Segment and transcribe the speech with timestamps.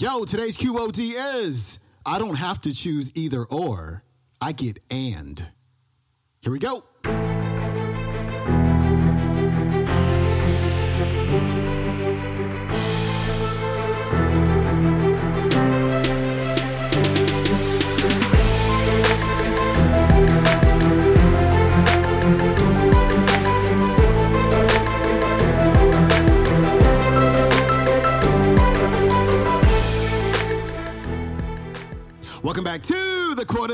[0.00, 1.12] Yo, today's QOD
[1.42, 4.02] is I don't have to choose either or,
[4.40, 5.44] I get and.
[6.40, 6.84] Here we go.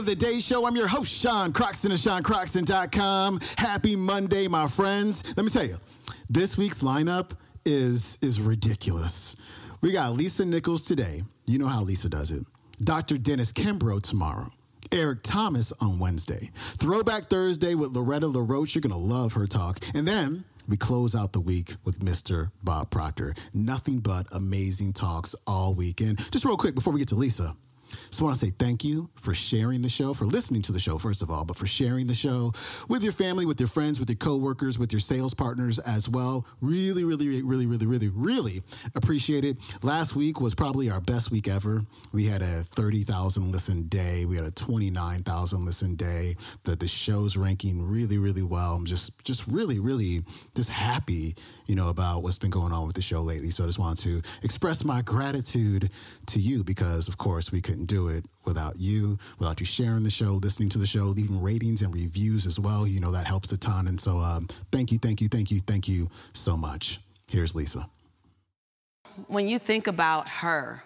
[0.07, 0.65] The Day Show.
[0.65, 3.41] I'm your host, Sean Croxton of SeanCroxton.com.
[3.59, 5.25] Happy Monday, my friends.
[5.37, 5.79] Let me tell you,
[6.31, 7.33] this week's lineup
[7.65, 9.35] is, is ridiculous.
[9.81, 11.23] We got Lisa Nichols today.
[11.49, 12.45] You know how Lisa does it.
[12.85, 13.19] Dr.
[13.19, 14.53] Dennis Kimbro tomorrow.
[14.93, 16.53] Eric Thomas on Wednesday.
[16.79, 18.77] Throwback Thursday with Loretta LaRoche.
[18.77, 19.81] You're going to love her talk.
[19.93, 22.53] And then we close out the week with Mr.
[22.63, 23.35] Bob Proctor.
[23.53, 26.31] Nothing but amazing talks all weekend.
[26.31, 27.57] Just real quick before we get to Lisa.
[28.11, 30.99] Just want to say thank you for sharing the show, for listening to the show,
[30.99, 32.53] first of all, but for sharing the show
[32.89, 36.47] with your family, with your friends, with your coworkers, with your sales partners as well.
[36.61, 38.63] Really, really, really, really, really, really
[38.95, 39.57] appreciate it.
[39.83, 41.85] Last week was probably our best week ever.
[42.13, 44.25] We had a 30,000 listen day.
[44.25, 46.37] We had a 29,000 listen day.
[46.65, 48.75] The, the show's ranking really, really well.
[48.75, 50.23] I'm just, just really, really
[50.55, 51.35] just happy,
[51.67, 53.51] you know, about what's been going on with the show lately.
[53.51, 55.91] So I just wanted to express my gratitude
[56.27, 60.11] to you because, of course, we couldn't do it without you, without you sharing the
[60.11, 62.87] show, listening to the show, leaving ratings and reviews as well.
[62.87, 63.89] You know, that helps a ton.
[63.89, 67.01] And so um, thank you, thank you, thank you, thank you so much.
[67.29, 67.89] Here's Lisa.
[69.27, 70.83] When you think about her,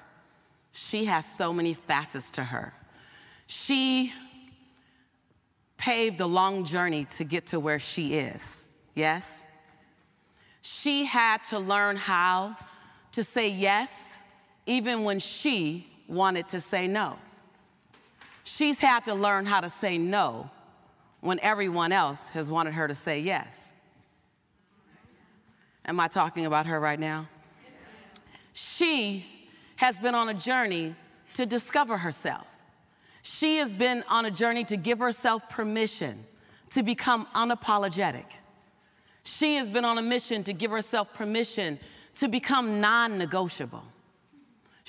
[0.72, 2.72] she has so many facets to her.
[3.46, 4.12] She
[5.76, 9.44] paved a long journey to get to where she is, yes?
[10.60, 12.54] She had to learn how
[13.12, 14.18] to say yes
[14.66, 17.16] even when she wanted to say no.
[18.44, 20.50] She's had to learn how to say no
[21.20, 23.74] when everyone else has wanted her to say yes.
[25.84, 27.28] Am I talking about her right now?
[28.52, 29.24] She
[29.76, 30.94] has been on a journey
[31.34, 32.58] to discover herself.
[33.22, 36.24] She has been on a journey to give herself permission
[36.70, 38.24] to become unapologetic.
[39.22, 41.78] She has been on a mission to give herself permission
[42.16, 43.84] to become non negotiable.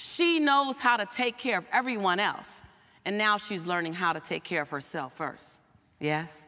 [0.01, 2.63] She knows how to take care of everyone else,
[3.05, 5.61] and now she's learning how to take care of herself first.
[5.99, 6.47] Yes?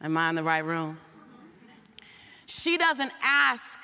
[0.00, 0.96] Am I in the right room?
[2.46, 3.80] She doesn't ask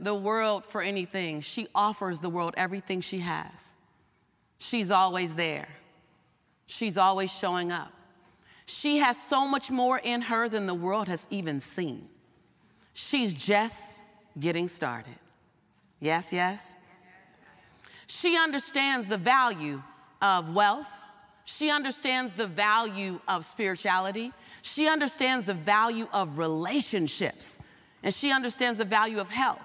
[0.00, 3.76] the world for anything, she offers the world everything she has.
[4.56, 5.68] She's always there,
[6.66, 7.92] she's always showing up.
[8.64, 12.08] She has so much more in her than the world has even seen.
[12.94, 14.02] She's just
[14.40, 15.18] getting started.
[16.00, 16.76] Yes, yes?
[18.06, 19.82] She understands the value
[20.22, 20.88] of wealth.
[21.44, 24.32] She understands the value of spirituality.
[24.62, 27.62] She understands the value of relationships.
[28.02, 29.60] And she understands the value of health.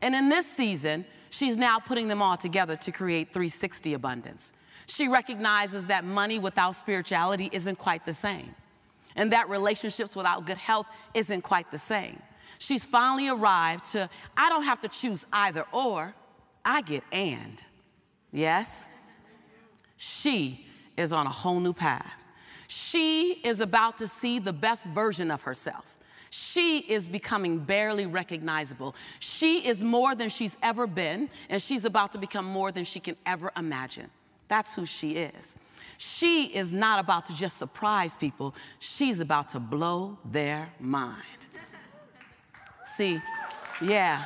[0.00, 4.52] And in this season, she's now putting them all together to create 360 abundance.
[4.86, 8.54] She recognizes that money without spirituality isn't quite the same,
[9.16, 12.20] and that relationships without good health isn't quite the same.
[12.58, 16.14] She's finally arrived to I don't have to choose either or,
[16.64, 17.62] I get and.
[18.32, 18.88] Yes?
[19.96, 20.66] She
[20.96, 22.24] is on a whole new path.
[22.66, 25.96] She is about to see the best version of herself.
[26.30, 28.94] She is becoming barely recognizable.
[29.18, 33.00] She is more than she's ever been, and she's about to become more than she
[33.00, 34.10] can ever imagine.
[34.48, 35.56] That's who she is.
[35.96, 41.48] She is not about to just surprise people, she's about to blow their mind.
[42.84, 43.20] See,
[43.80, 44.24] yeah.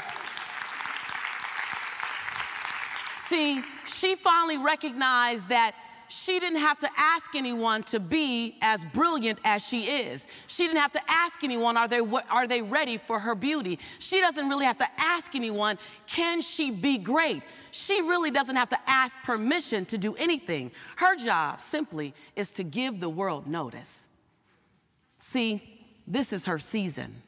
[3.32, 5.74] See, she finally recognized that
[6.06, 10.28] she didn't have to ask anyone to be as brilliant as she is.
[10.48, 13.78] She didn't have to ask anyone, are they, are they ready for her beauty?
[14.00, 17.44] She doesn't really have to ask anyone, can she be great?
[17.70, 20.70] She really doesn't have to ask permission to do anything.
[20.96, 24.10] Her job simply is to give the world notice.
[25.16, 25.62] See,
[26.06, 27.22] this is her season,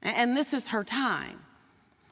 [0.00, 1.40] and this is her time.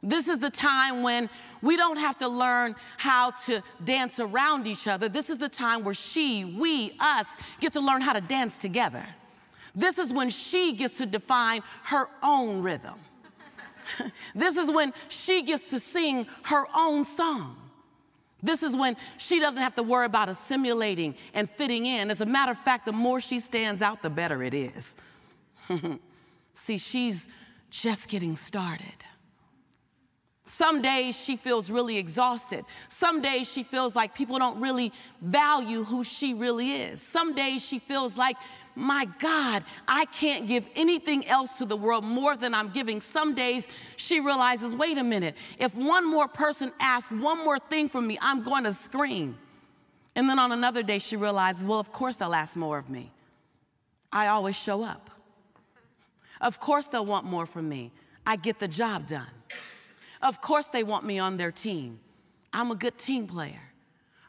[0.03, 1.29] This is the time when
[1.61, 5.09] we don't have to learn how to dance around each other.
[5.09, 7.27] This is the time where she, we, us
[7.61, 9.05] get to learn how to dance together.
[9.75, 12.95] This is when she gets to define her own rhythm.
[14.35, 17.57] this is when she gets to sing her own song.
[18.43, 22.11] This is when she doesn't have to worry about assimilating and fitting in.
[22.11, 24.97] As a matter of fact, the more she stands out, the better it is.
[26.53, 27.27] See, she's
[27.71, 29.05] just getting started.
[30.49, 32.65] Some days she feels really exhausted.
[32.89, 37.03] Some days she feels like people don't really value who she really is.
[37.03, 38.35] Some days she feels like,
[38.75, 43.03] my God, I can't give anything else to the world more than I'm giving.
[43.03, 47.91] Some days she realizes, wait a minute, if one more person asks one more thing
[47.91, 49.37] from me, I'm going to scream.
[50.17, 53.13] And then on another day, she realizes, well, of course they'll ask more of me.
[54.11, 55.11] I always show up.
[56.41, 57.93] Of course they'll want more from me.
[58.27, 59.27] I get the job done.
[60.23, 62.01] Of course, they want me on their team.
[62.53, 63.61] I'm a good team player.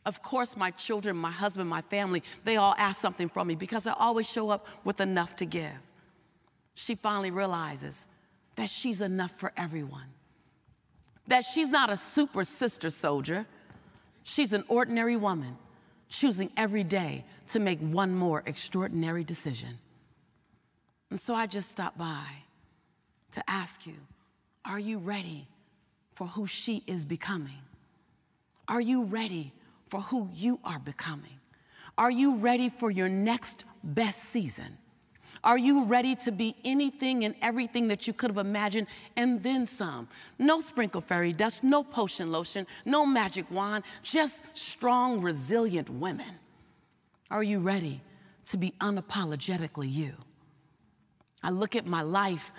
[0.05, 3.85] Of course, my children, my husband, my family, they all ask something from me because
[3.85, 5.71] I always show up with enough to give.
[6.73, 8.07] She finally realizes
[8.55, 10.09] that she's enough for everyone,
[11.27, 13.45] that she's not a super sister soldier,
[14.23, 15.57] she's an ordinary woman
[16.07, 19.77] choosing every day to make one more extraordinary decision.
[21.09, 22.25] And so I just stopped by
[23.31, 23.95] to ask you
[24.65, 25.47] are you ready
[26.19, 27.61] for who she is becoming?
[28.67, 29.53] Are you ready
[29.87, 31.39] for who you are becoming?
[31.97, 34.77] Are you ready for your next best season?
[35.45, 39.65] Are you ready to be anything and everything that you could have imagined and then
[39.65, 40.09] some?
[40.37, 46.33] No sprinkle fairy dust, no potion lotion, no magic wand, just strong, resilient women.
[47.31, 48.01] Are you ready
[48.49, 50.15] to be unapologetically you?
[51.41, 52.51] I look at my life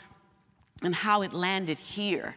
[0.82, 2.36] and how it landed here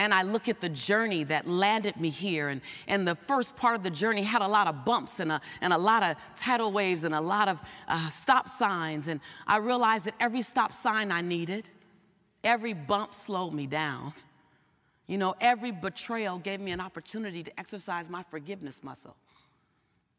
[0.00, 2.48] and I look at the journey that landed me here.
[2.48, 5.42] And, and the first part of the journey had a lot of bumps and a,
[5.60, 9.08] and a lot of tidal waves and a lot of uh, stop signs.
[9.08, 11.68] And I realized that every stop sign I needed,
[12.42, 14.14] every bump slowed me down.
[15.06, 19.16] You know, every betrayal gave me an opportunity to exercise my forgiveness muscle.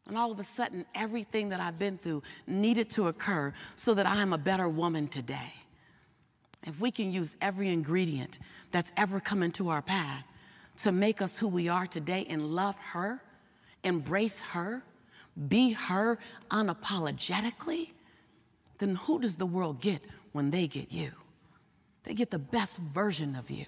[0.07, 4.06] And all of a sudden, everything that I've been through needed to occur so that
[4.06, 5.54] I am a better woman today.
[6.63, 8.40] If we can use every ingredient
[8.72, 10.24] that's ever come into our path
[10.84, 13.22] to make us who we are today and love her,
[13.84, 14.84] embrace her,
[15.48, 16.19] be her
[16.52, 17.92] unapologetically,
[18.78, 20.04] then who does the world get
[20.34, 21.12] when they get you?
[22.04, 23.66] They get the best version of you.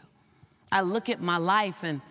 [0.71, 2.01] I look at my life and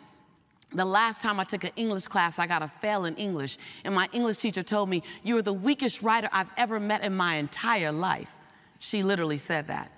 [0.75, 3.59] the last time I took an English class, I got a fail in English.
[3.85, 7.15] And my English teacher told me, You are the weakest writer I've ever met in
[7.15, 8.33] my entire life.
[8.79, 9.93] She literally said that.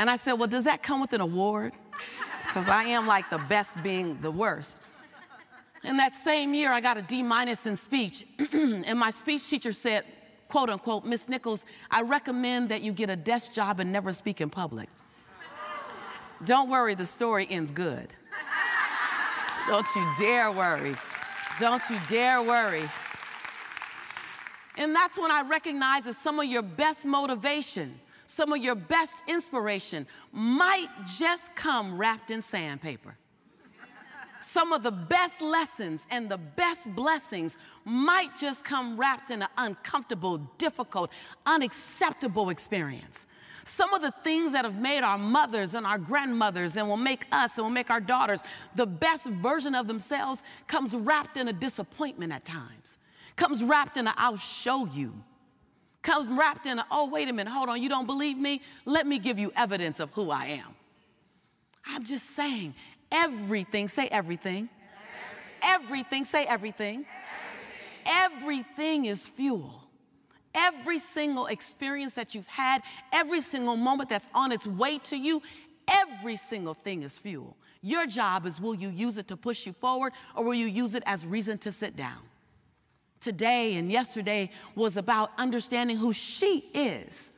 [0.00, 1.74] And I said, Well, does that come with an award?
[2.46, 4.80] Because I am like the best being the worst.
[5.84, 8.24] In that same year, I got a D minus in speech.
[8.52, 10.04] and my speech teacher said,
[10.48, 14.40] quote unquote, Miss Nichols, I recommend that you get a desk job and never speak
[14.40, 14.88] in public.
[16.46, 18.08] Don't worry, the story ends good.
[19.68, 20.94] Don't you dare worry.
[21.58, 22.88] Don't you dare worry.
[24.78, 28.00] And that's when I recognize that some of your best motivation
[28.30, 30.88] some of your best inspiration might
[31.18, 33.16] just come wrapped in sandpaper.
[34.40, 39.48] Some of the best lessons and the best blessings might just come wrapped in an
[39.58, 41.10] uncomfortable, difficult,
[41.44, 43.26] unacceptable experience.
[43.64, 47.26] Some of the things that have made our mothers and our grandmothers and will make
[47.32, 48.42] us and will make our daughters
[48.76, 52.96] the best version of themselves comes wrapped in a disappointment at times,
[53.36, 55.22] comes wrapped in a I'll show you
[56.02, 58.62] comes wrapped in a, oh, wait a minute, hold on, you don't believe me?
[58.84, 60.74] Let me give you evidence of who I am.
[61.86, 62.74] I'm just saying,
[63.10, 64.68] everything, say everything.
[65.62, 67.04] Everything, everything say everything.
[68.06, 68.66] everything.
[68.72, 69.84] Everything is fuel.
[70.54, 72.82] Every single experience that you've had,
[73.12, 75.42] every single moment that's on its way to you,
[75.86, 77.56] every single thing is fuel.
[77.82, 80.94] Your job is will you use it to push you forward or will you use
[80.94, 82.18] it as reason to sit down?
[83.20, 87.32] Today and yesterday was about understanding who she is,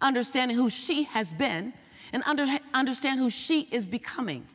[0.00, 1.72] understanding who she has been,
[2.12, 4.46] and under, understand who she is becoming.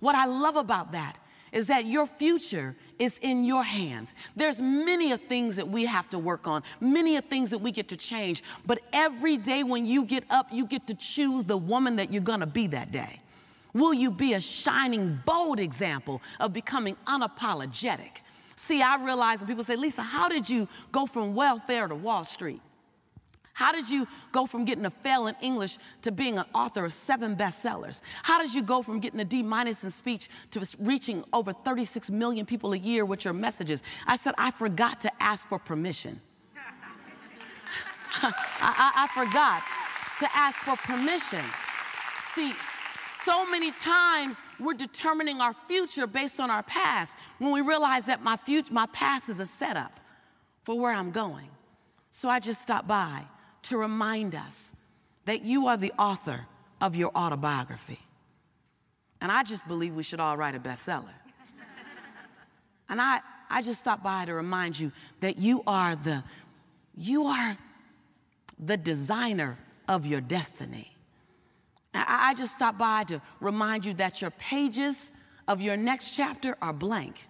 [0.00, 1.16] What I love about that
[1.52, 4.16] is that your future is in your hands.
[4.34, 7.70] There's many of things that we have to work on, many of things that we
[7.70, 11.56] get to change, but every day when you get up, you get to choose the
[11.56, 13.20] woman that you're gonna be that day.
[13.72, 18.20] Will you be a shining, bold example of becoming unapologetic?
[18.64, 22.24] See, I realize when people say, Lisa, how did you go from welfare to Wall
[22.24, 22.62] Street?
[23.52, 26.94] How did you go from getting a fail in English to being an author of
[26.94, 28.00] seven bestsellers?
[28.22, 32.10] How did you go from getting a D minus in speech to reaching over 36
[32.10, 33.82] million people a year with your messages?
[34.06, 36.18] I said, I forgot to ask for permission.
[38.22, 39.62] I, I, I forgot
[40.20, 41.44] to ask for permission.
[42.32, 42.54] See,
[43.24, 48.22] so many times we're determining our future based on our past when we realize that
[48.22, 49.98] my future, my past is a setup
[50.62, 51.48] for where I'm going.
[52.10, 53.22] So I just stopped by
[53.62, 54.74] to remind us
[55.24, 56.46] that you are the author
[56.80, 57.98] of your autobiography.
[59.20, 61.08] And I just believe we should all write a bestseller.
[62.90, 66.22] and I, I just stopped by to remind you that you are the,
[66.94, 67.56] you are
[68.58, 69.56] the designer
[69.88, 70.93] of your destiny.
[72.24, 75.10] I, just stopped by to remind you that your pages
[75.46, 77.26] of your next chapter are blank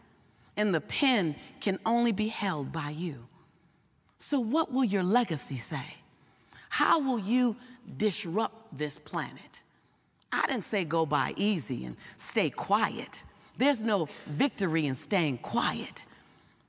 [0.57, 3.27] and the pen can only be held by you.
[4.19, 5.85] So, what will your legacy say?
[6.69, 7.57] How will you
[7.97, 9.63] disrupt this planet?
[10.33, 13.25] I didn't say go by easy and stay quiet.
[13.57, 16.07] There's no victory in staying quiet.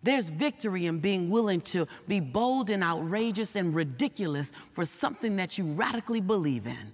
[0.03, 5.58] There's victory in being willing to be bold and outrageous and ridiculous for something that
[5.58, 6.94] you radically believe in,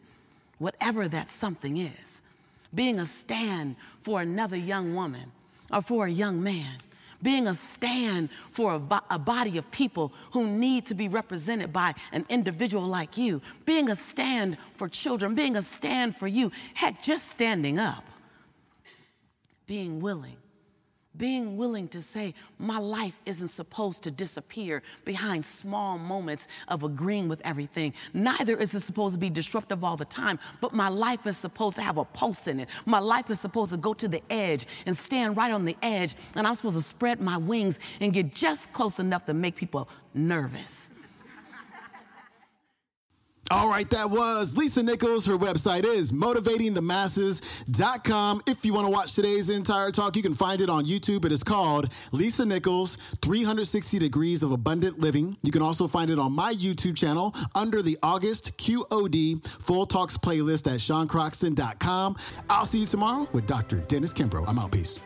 [0.62, 2.22] whatever that something is.
[2.74, 5.32] Being a stand for another young woman
[5.72, 6.78] or for a young man.
[7.24, 11.74] Being a stand for a, bo- a, body of people who need to be represented
[11.74, 16.52] by an individual like you, being a stand for children, being a stand for you,
[16.74, 18.04] heck, just standing up,
[19.68, 20.38] being willing
[21.18, 27.28] being willing to say, my life isn't supposed to disappear behind small moments of agreeing
[27.28, 27.94] with everything.
[28.14, 31.76] Neither is it supposed to be disruptive all the time, but my life is supposed
[31.76, 32.70] to have a pulse in it.
[32.86, 36.16] My life is supposed to go to the edge and stand right on the edge,
[36.36, 39.90] and I'm supposed to spread my wings and get just close enough to make people
[40.14, 40.92] nervous.
[43.52, 45.26] All right, that was Lisa Nichols.
[45.26, 48.44] Her website is motivatingthemasses.com.
[48.48, 51.26] If you want to watch today's entire talk, you can find it on YouTube.
[51.26, 55.36] It is called Lisa Nichols 360 Degrees of Abundant Living.
[55.44, 60.18] You can also find it on my YouTube channel under the August QOD Full Talks
[60.18, 62.16] playlist at seancroxton.com.
[62.50, 63.82] I'll see you tomorrow with Dr.
[63.82, 64.48] Dennis Kimbro.
[64.48, 64.72] I'm out.
[64.72, 64.98] Peace.